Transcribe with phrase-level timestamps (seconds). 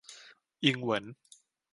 [0.63, 1.05] อิงเหวิน